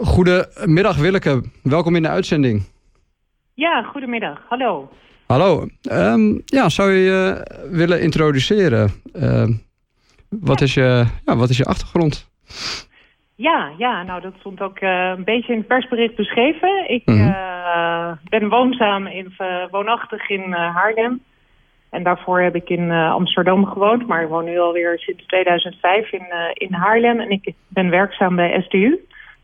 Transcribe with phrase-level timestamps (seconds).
[0.00, 2.62] Goedemiddag Willeke, welkom in de uitzending.
[3.54, 4.40] Ja, goedemiddag.
[4.48, 4.88] Hallo.
[5.26, 5.66] Hallo.
[5.92, 8.90] Um, ja, zou je je willen introduceren?
[9.14, 9.48] Uh,
[10.28, 12.30] wat, is je, ja, wat is je achtergrond?
[13.34, 16.90] Ja, ja, nou dat stond ook uh, een beetje in het persbericht beschreven.
[16.90, 18.18] Ik mm -hmm.
[18.28, 19.32] ben woonzaam in,
[19.70, 21.22] woonachtig in Haarlem.
[21.90, 26.26] En daarvoor heb ik in Amsterdam gewoond, maar ik woon nu alweer sinds 2005 in,
[26.52, 27.20] in Haarlem.
[27.20, 28.98] En ik ben werkzaam bij SDU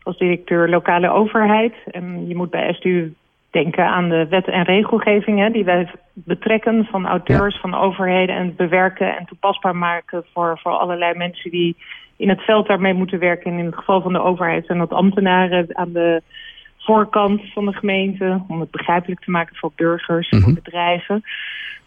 [0.05, 1.73] als directeur lokale overheid.
[1.91, 3.13] En je moet bij SDU
[3.49, 9.17] denken aan de wet en regelgevingen die wij betrekken van auteurs, van overheden en bewerken
[9.17, 11.75] en toepasbaar maken voor, voor allerlei mensen die
[12.15, 13.51] in het veld daarmee moeten werken.
[13.51, 16.21] En in het geval van de overheid zijn dat ambtenaren aan de
[16.77, 20.53] voorkant van de gemeente om het begrijpelijk te maken voor burgers, voor mhm.
[20.53, 21.23] bedrijven.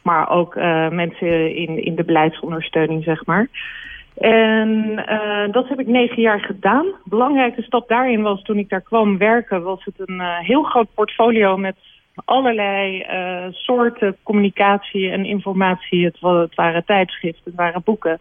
[0.02, 3.48] Maar ook uh, mensen in, in de beleidsondersteuning, zeg maar.
[4.18, 6.86] En uh, dat heb ik negen jaar gedaan.
[7.04, 9.62] Belangrijke stap daarin was toen ik daar kwam werken...
[9.62, 11.76] was het een uh, heel groot portfolio met
[12.24, 16.04] allerlei uh, soorten communicatie en informatie.
[16.04, 18.18] Het, het, waren tijdschriften, het waren boeken,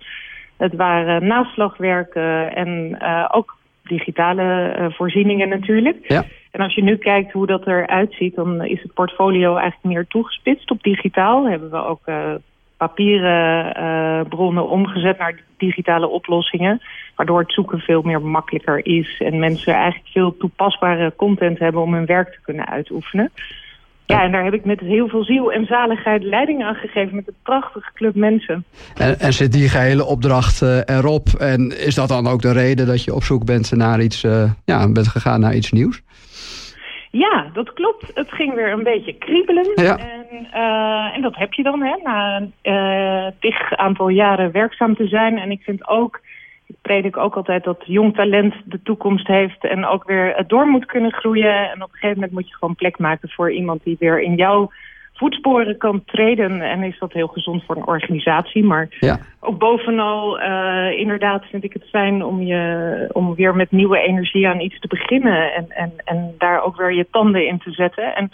[0.57, 2.55] het waren naslagwerken...
[2.55, 3.01] en
[3.31, 5.97] ook digitale voorzieningen natuurlijk.
[6.07, 6.23] Ja.
[6.51, 8.35] En als je nu kijkt hoe dat eruit ziet...
[8.35, 11.49] dan is het portfolio eigenlijk meer toegespitst op digitaal.
[11.49, 12.05] Hebben we ook
[12.77, 16.81] papieren uh, bronnen omgezet naar digitale oplossingen.
[17.15, 19.21] Waardoor het zoeken veel meer makkelijker is.
[19.25, 23.31] En mensen eigenlijk veel toepasbare content hebben om hun werk te kunnen uitoefenen.
[24.05, 27.27] Ja, en daar heb ik met heel veel ziel en zaligheid leiding aan gegeven met
[27.27, 28.65] een prachtige club mensen.
[28.95, 31.27] En, en zit die gehele opdracht uh, erop?
[31.27, 34.51] En is dat dan ook de reden dat je op zoek bent naar iets, uh,
[34.65, 36.01] ja, bent gegaan naar iets nieuws?
[37.11, 38.11] Ja, dat klopt.
[38.13, 39.71] Het ging weer een beetje kriebelen.
[39.75, 39.97] Ja.
[39.97, 44.95] En, uh, en dat heb je dan, hè, na een uh, tig aantal jaren werkzaam
[44.95, 45.37] te zijn.
[45.37, 46.21] En ik vind ook,
[46.65, 49.63] ik predik ook altijd dat jong talent de toekomst heeft...
[49.63, 51.69] en ook weer door moet kunnen groeien.
[51.71, 54.35] En op een gegeven moment moet je gewoon plek maken voor iemand die weer in
[54.35, 54.71] jouw
[55.17, 56.61] voetsporen kan treden.
[56.61, 58.63] En is dat heel gezond voor een organisatie.
[58.63, 59.19] Maar ja.
[59.39, 64.47] ook bovenal, uh, inderdaad vind ik het fijn om, je, om weer met nieuwe energie
[64.47, 65.53] aan iets te beginnen.
[65.53, 68.15] En, en, en daar ook weer je tanden in te zetten.
[68.15, 68.31] En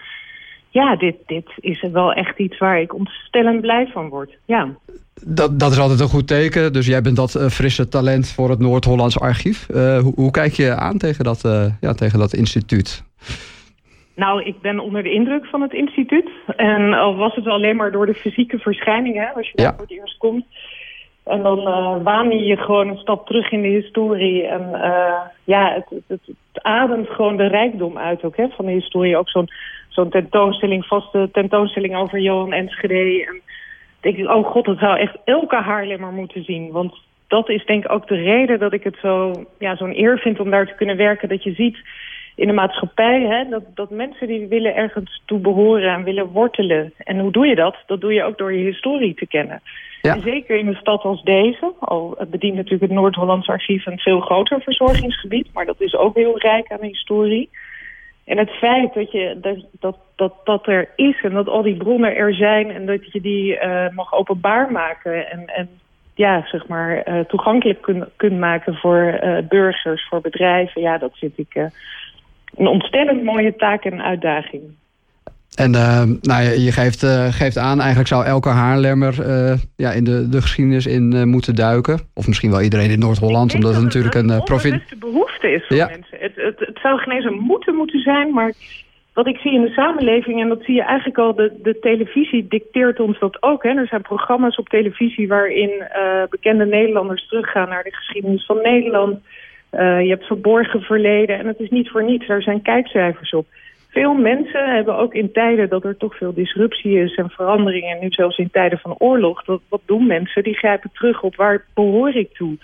[0.69, 4.37] ja, dit, dit is wel echt iets waar ik ontstellend blij van word.
[4.45, 4.69] Ja.
[5.25, 6.73] Dat, dat is altijd een goed teken.
[6.73, 9.67] Dus jij bent dat uh, frisse talent voor het Noord-Hollands Archief.
[9.71, 11.41] Uh, hoe, hoe, kijk je aan tegen dat,
[11.79, 13.03] ja, tegen dat instituut?
[14.15, 16.29] Nou, ik ben onder de indruk van het instituut.
[16.55, 19.91] En al was het alleen maar door de fysieke verschijningen, als je daar voor het
[19.91, 20.45] eerst komt.
[21.23, 24.47] En dan uh, waan je je gewoon een stap terug in de historie.
[24.47, 28.71] En uh, ja, het, het, het, ademt gewoon de rijkdom uit ook hè, van de
[28.71, 29.17] historie.
[29.17, 29.49] Ook zo'n
[29.89, 33.25] zo'n tentoonstelling, vaste tentoonstelling over Johan Enschede.
[33.25, 33.41] En
[33.99, 36.71] denk ik, oh god, dat zou echt elke Haarlemmer moeten zien.
[36.71, 36.95] Want
[37.27, 40.39] dat is denk ik ook de reden dat ik het zo, ja, zo'n eer vind
[40.39, 41.29] om daar te kunnen werken.
[41.29, 41.77] Dat je ziet
[42.35, 46.93] in de maatschappij, hè, dat, dat mensen die willen ergens toe behoren en willen wortelen.
[46.97, 47.75] En hoe doe je dat?
[47.85, 49.61] Dat doe je ook door je historie te kennen.
[50.01, 50.13] Ja.
[50.13, 54.19] En zeker in een stad als deze, al bedient natuurlijk het Noord-Hollands archief een veel
[54.19, 57.49] groter verzorgingsgebied, maar dat is ook heel rijk aan historie.
[58.25, 61.77] En het feit dat, je, dat, dat, dat, dat er is en dat al die
[61.77, 65.69] bronnen er zijn en dat je die uh, mag openbaar maken en, en
[66.15, 71.17] ja, zeg maar, uh, toegankelijk kunt kun maken voor uh, burgers, voor bedrijven, ja, dat
[71.17, 71.69] vind ik
[72.55, 74.63] een ontstellend mooie taak en uitdaging.
[75.55, 80.03] En uh, nou, je geeft, uh, geeft aan, eigenlijk zou elke Haarlemmer uh, ja, in
[80.03, 81.99] de, de geschiedenis in moeten duiken.
[82.13, 84.89] Of misschien wel iedereen in Noord-Holland, omdat het natuurlijk een uh, provincie...
[84.89, 86.17] de behoefte is voor mensen.
[86.19, 88.53] Het, het, het zou geen eens een moeten moeten zijn, maar
[89.13, 90.41] wat ik zie in de samenleving...
[90.41, 93.63] en dat zie je eigenlijk al, de, de televisie dicteert ons dat ook.
[93.63, 93.69] Hè.
[93.69, 95.71] Er zijn programma's op televisie waarin
[96.29, 99.19] bekende Nederlanders teruggaan naar de geschiedenis van Nederland...
[99.73, 102.27] Uh, je hebt verborgen verleden en het is niet voor niets.
[102.27, 103.45] Er zijn kijkcijfers op.
[103.89, 107.99] Veel mensen hebben ook in tijden dat er toch veel disruptie is en veranderingen...
[107.99, 110.43] nu zelfs in tijden van oorlog, wat, wat doen mensen?
[110.43, 112.57] Die grijpen terug op waar behoor ik toe?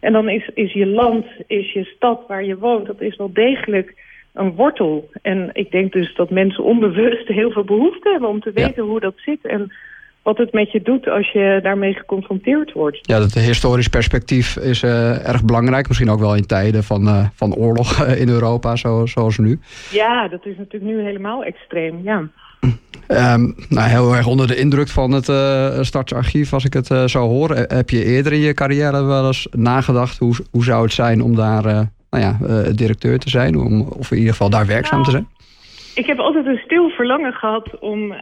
[0.00, 3.32] En dan is, is je land, is je stad waar je woont, dat is wel
[3.32, 3.94] degelijk
[4.32, 5.10] een wortel.
[5.22, 9.00] En ik denk dus dat mensen onbewust heel veel behoefte hebben om te weten hoe
[9.00, 9.46] dat zit...
[9.46, 9.72] en
[10.26, 12.98] wat het met je doet als je daarmee geconfronteerd wordt.
[13.02, 15.88] Ja, dat historisch perspectief is uh, erg belangrijk.
[15.88, 19.58] Misschien ook wel in tijden van, uh, van oorlog in Europa, zo, zoals nu.
[19.90, 22.28] Ja, dat is natuurlijk nu helemaal extreem, ja.
[23.08, 27.04] Um, nou, heel erg onder de indruk van het uh, Stadsarchief, als ik het uh,
[27.04, 27.56] zou horen.
[27.56, 30.18] Heb je eerder in je carrière wel eens nagedacht...
[30.18, 31.80] hoe, hoe zou het zijn om daar uh,
[32.10, 32.36] nou ja,
[32.72, 33.56] directeur te zijn?
[33.56, 35.28] Om, of in ieder geval daar werkzaam te zijn?
[35.94, 38.12] Ik heb altijd een stil verlangen gehad om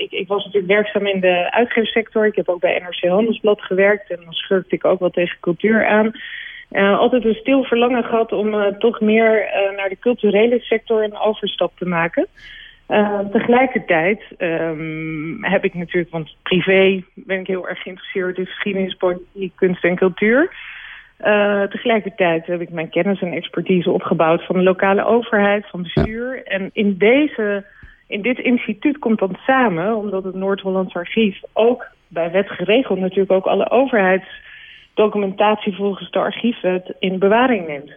[0.00, 2.26] ik, ik, was natuurlijk werkzaam in de uitgeefsector.
[2.26, 4.10] Ik heb ook bij NRC Handelsblad gewerkt.
[4.10, 6.12] En dan schurkte ik ook wel tegen cultuur aan.
[6.98, 11.86] altijd een stil verlangen gehad om toch meer naar de culturele sector een overstap te
[11.86, 12.26] maken.
[13.32, 19.52] tegelijkertijd ehm, heb ik natuurlijk, want privé ben ik heel erg geïnteresseerd in geschiedenis, politiek,
[19.56, 20.50] kunst en cultuur.
[21.70, 26.42] Tegelijkertijd heb ik mijn kennis en expertise opgebouwd van de lokale overheid, van bestuur.
[26.44, 27.64] En in, deze,
[28.10, 33.32] in dit instituut komt dan samen, omdat het Noord-Hollands Archief ook bij wet geregeld natuurlijk
[33.32, 37.92] ook alle overheidsdocumentatie volgens de archiefwet in bewaring neemt.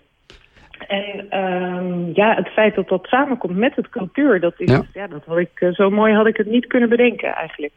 [0.87, 4.83] En um, ja, het feit dat dat samenkomt met het cultuur, dat is, ja.
[4.93, 7.73] ja dat had ik, eh, zo mooi had ik het niet kunnen bedenken eigenlijk.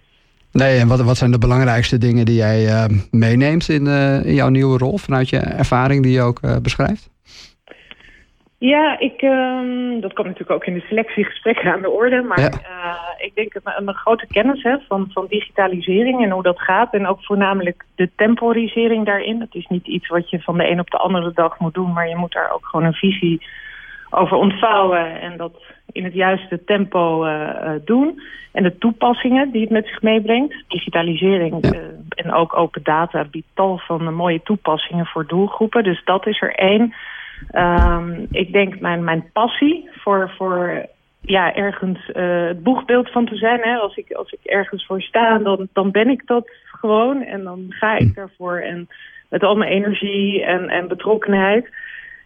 [0.53, 4.35] Nee, en wat, wat zijn de belangrijkste dingen die jij uh, meeneemt in, uh, in
[4.35, 7.11] jouw nieuwe rol, vanuit je ervaring die je ook beschrijft?
[8.59, 12.23] Ja, ik, um, dat komt natuurlijk ook in de selectiegesprekken aan de orde.
[12.23, 12.51] Maar ja.
[13.19, 16.93] ik denk een, een grote kennis hè, van, van digitalisering en hoe dat gaat.
[16.95, 19.41] En ook voornamelijk de temporisering daarin.
[19.41, 21.93] Het is niet iets wat je van de een op de andere dag moet doen.
[21.93, 23.47] Maar je moet daar ook gewoon een visie
[24.11, 25.21] over ontvouwen.
[25.21, 25.63] En dat
[25.93, 28.21] in het juiste tempo uh, doen.
[28.53, 30.65] En de toepassingen die het met zich meebrengt.
[30.69, 31.73] Digitalisering ja.
[31.73, 35.85] uh, en ook open data biedt tal van mooie toepassingen voor doelgroepen.
[35.85, 36.95] Dus dat is er één.
[37.55, 40.87] Um, ik denk mijn, mijn passie voor, voor
[41.21, 43.61] ja, ergens het boegbeeld van te zijn.
[43.61, 43.77] Hè.
[43.77, 47.23] Als, ik, als ik ergens voor sta, dan, dan ben ik dat gewoon.
[47.23, 48.59] En dan ga ik daarvoor.
[48.59, 48.89] En
[49.29, 51.69] met al mijn energie en, en betrokkenheid.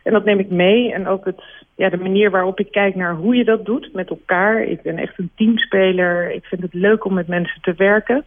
[0.02, 0.92] En dat neem ik mee.
[0.92, 1.42] En ook het,
[1.74, 4.62] ja, de manier waarop ik kijk naar hoe je dat doet met elkaar.
[4.62, 6.30] Ik ben echt een teamspeler.
[6.30, 8.24] Ik vind het leuk om met mensen te werken.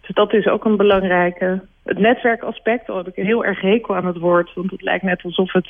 [0.00, 1.60] Dus dat is ook een belangrijke.
[1.84, 4.54] Het netwerkaspect, al heb ik een heel erg hekel aan het woord.
[4.54, 5.68] Want het lijkt net alsof het,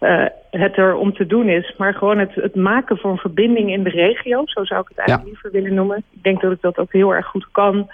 [0.00, 1.74] uh, het er om te doen is.
[1.76, 4.42] Maar gewoon het, het maken van verbinding in de regio.
[4.44, 5.32] Zo zou ik het eigenlijk ja.
[5.32, 5.96] liever willen noemen.
[5.96, 7.90] Ik denk dat ik dat ook heel erg goed kan.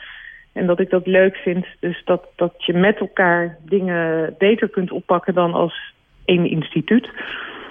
[0.53, 1.67] En dat ik dat leuk vind.
[1.81, 7.11] Dus dat, dat je met elkaar dingen beter kunt oppakken dan als één instituut.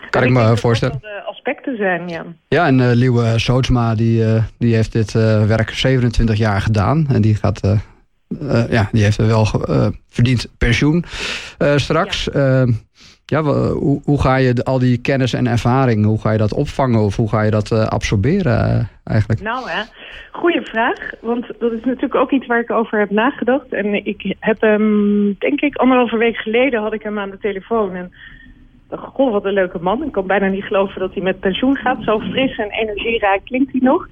[0.10, 1.00] Kan ik, ik me voorstellen.
[1.02, 2.26] Dat de aspecten zijn, ja.
[2.48, 7.08] Ja, en uh, Liewe Sootsma die, uh, die heeft dit uh, werk 27 jaar gedaan.
[7.10, 7.62] En die gaat...
[8.70, 9.46] ja, die heeft er wel
[10.10, 11.06] verdiend pensioen
[11.76, 12.30] straks.
[12.34, 12.66] Ja.
[13.26, 17.16] Ja hoe, ga je al die kennis en ervaring, hoe ga je dat opvangen of
[17.16, 19.42] hoe ga je dat absorberen eigenlijk?
[19.42, 19.82] Nou hè,
[20.32, 21.12] goede vraag.
[21.22, 23.74] Want dat is natuurlijk ook iets waar ik over heb nagedacht.
[23.74, 27.96] En ik heb hem, denk ik, anderhalve week geleden had ik hem aan de telefoon.
[27.96, 28.14] En
[28.90, 30.04] goh, wat een leuke man.
[30.04, 32.04] Ik kan bijna niet geloven dat hij met pensioen gaat.
[32.04, 34.08] Zo fris en energierijk klinkt hij nog.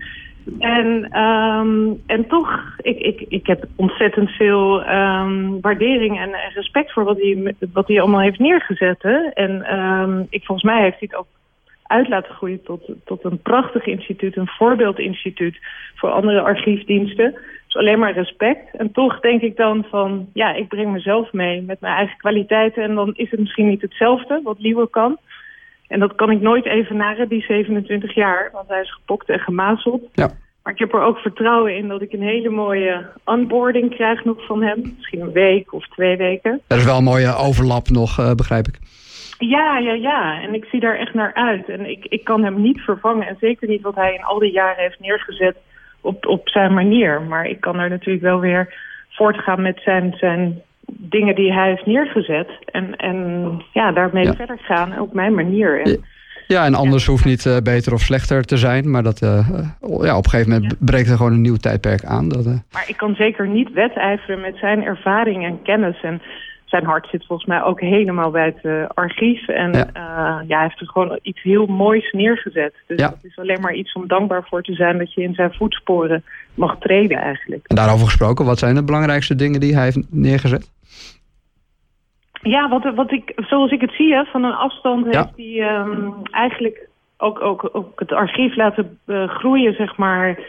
[0.60, 7.04] En, um, en toch, ik, ik, ik heb ontzettend veel um, waardering en respect voor
[7.04, 9.04] wat hij, wat hij allemaal heeft neergezet.
[9.34, 11.28] En um, ik, volgens mij heeft hij het ook
[11.84, 15.58] uit laten groeien tot, tot een prachtig instituut, een voorbeeldinstituut
[15.96, 17.36] voor andere archiefdiensten.
[17.66, 18.76] Dus alleen maar respect.
[18.76, 22.84] En toch denk ik dan van, ja, ik breng mezelf mee met mijn eigen kwaliteiten.
[22.84, 25.18] En dan is het misschien niet hetzelfde wat Liewe kan.
[25.92, 28.50] En dat kan ik nooit evenaren, die 27 jaar.
[28.52, 30.02] Want hij is gepokt en gemazeld.
[30.14, 30.30] Ja.
[30.64, 34.46] Maar ik heb er ook vertrouwen in dat ik een hele mooie onboarding krijg nog
[34.46, 34.94] van hem.
[34.98, 36.62] Misschien een week of twee weken.
[36.68, 38.80] Er is wel een mooie overlap nog, uh, begrijp ik.
[39.38, 40.42] Ja, ja, ja.
[40.42, 41.70] En ik zie daar echt naar uit.
[41.70, 43.28] En ik, ik kan hem niet vervangen.
[43.28, 45.58] En zeker niet wat hij in al die jaren heeft neergezet
[46.02, 47.22] op, op zijn manier.
[47.22, 48.74] Maar ik kan er natuurlijk wel weer
[49.10, 50.62] voortgaan met zijn, zijn
[50.98, 52.50] dingen die hij heeft neergezet.
[52.66, 53.16] En, en
[53.74, 54.34] ja, daarmee ja.
[54.34, 55.82] verder gaan op mijn manier.
[55.82, 56.04] En,
[56.48, 57.12] ja, en anders ja.
[57.12, 58.92] hoeft niet uh, beter of slechter te zijn.
[58.92, 59.50] Maar dat, uh,
[59.80, 62.30] ja, op een gegeven moment breekt er gewoon een nieuw tijdperk aan.
[62.30, 62.54] Dat, uh...
[62.72, 66.01] Maar ik kan zeker niet wedijveren met zijn ervaring en kennis.
[66.01, 66.22] En
[66.72, 69.48] zijn hart zit volgens mij ook helemaal bij het uh, archief.
[69.48, 69.88] En ja.
[69.88, 72.74] Uh, ja, hij heeft er gewoon iets heel moois neergezet.
[72.88, 73.10] Dus ja.
[73.10, 76.24] het is alleen maar iets om dankbaar voor te zijn dat je in zijn voetsporen
[76.54, 77.68] mag treden eigenlijk.
[77.68, 80.72] En daarover gesproken, wat zijn de belangrijkste dingen die hij heeft neergezet?
[82.42, 85.30] Ja, wat, wat ik, zoals ik het zie, hè, van een afstand ja.
[85.36, 86.88] heeft hij um, eigenlijk
[87.18, 90.40] ook, ook, ook het archief laten uh, groeien, zeg maar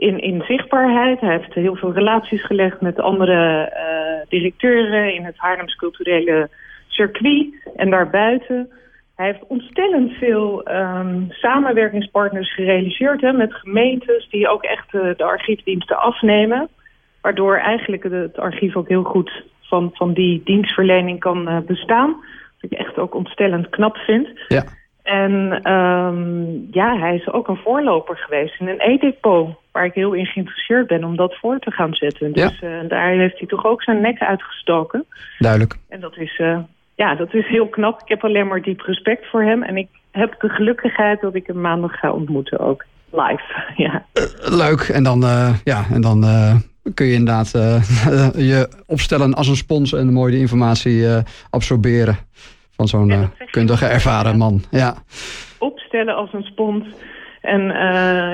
[0.00, 1.20] in, in zichtbaarheid.
[1.20, 6.48] Hij heeft heel veel relaties gelegd met andere uh, directeuren in het Haarlems culturele
[6.88, 8.70] circuit en daarbuiten.
[9.16, 15.98] Hij heeft ontstellend veel um, samenwerkingspartners gerealiseerd hè, met gemeentes die ook echt de archiefdiensten
[15.98, 16.68] afnemen.
[17.20, 22.08] Waardoor eigenlijk het, archief ook heel goed van, van die dienstverlening kan uh, bestaan.
[22.60, 24.28] Wat ik echt ook ontstellend knap vind.
[24.48, 24.64] Ja.
[25.10, 29.48] En um, ja, hij is ook een voorloper geweest in een e-depot...
[29.72, 32.32] waar ik heel in geïnteresseerd ben om dat voor te gaan zetten.
[32.32, 32.82] Dus ja.
[32.82, 35.04] uh, daar heeft hij toch ook zijn nek uitgestoken.
[35.38, 35.78] Duidelijk.
[35.88, 36.58] En dat is, uh,
[36.94, 38.00] ja, dat is heel knap.
[38.00, 39.62] Ik heb alleen maar diep respect voor hem.
[39.62, 42.84] En ik heb de gelukkigheid dat ik hem maandag ga ontmoeten ook.
[43.10, 43.42] Live,
[43.84, 44.04] ja.
[44.14, 44.80] Uh, leuk.
[44.80, 45.20] En dan,
[45.64, 46.24] ja, en dan
[46.94, 47.50] kun je inderdaad
[48.52, 49.92] je opstellen als een spons...
[49.92, 51.04] en mooi de informatie
[51.50, 52.18] absorberen
[52.88, 54.62] van zo'n kundige, ervaren man.
[54.70, 54.94] Ja.
[55.58, 56.84] Opstellen als een spons.
[57.40, 57.62] En,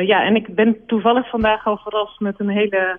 [0.06, 2.98] ja, en ik ben toevallig vandaag al verrast met een hele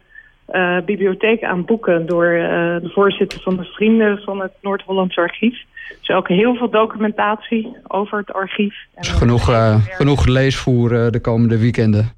[0.51, 2.48] uh, bibliotheek aan boeken door uh,
[2.82, 5.63] de voorzitter van de Vrienden van het Noord-Hollandse Archief.
[6.00, 8.75] Dus ook heel veel documentatie over het archief.
[8.96, 12.12] En genoeg, uh, genoeg leesvoer de komende weekenden.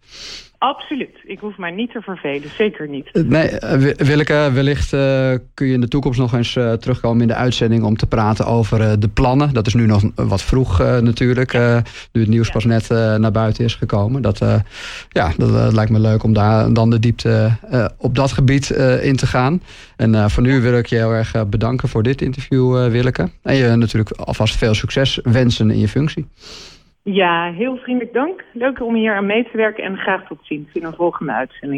[0.60, 1.10] Absoluut.
[1.24, 2.50] Ik hoef mij niet te vervelen.
[2.50, 3.10] Zeker niet.
[3.14, 3.50] Nee,
[3.96, 7.84] Willeke, wellicht uh, kun je in de toekomst nog eens uh, terugkomen in de uitzending...
[7.84, 9.54] om te praten over uh, de plannen.
[9.54, 11.54] Dat is nu nog wat vroeg natuurlijk.
[12.12, 14.22] nu het nieuws pas net naar buiten is gekomen.
[14.22, 14.40] Dat,
[15.10, 17.52] ja, dat lijkt me leuk om daar dan de diepte
[17.98, 18.70] op dat gebied
[19.02, 19.62] in te gaan.
[19.96, 23.30] En voor nu wil ik je heel erg bedanken voor dit interview, Willeke.
[23.44, 26.28] En je natuurlijk alvast veel succes wensen in je functie.
[27.04, 28.46] Ja, heel vriendelijk dank.
[28.54, 31.78] Leuk om hier aan mee te werken en graag tot ziens in een volgende uitzending.